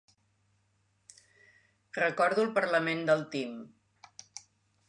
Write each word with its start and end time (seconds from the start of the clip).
Recordo 2.05 2.47
el 2.47 2.51
parlament 2.57 3.07
del 3.11 3.25
Tim. 3.37 3.57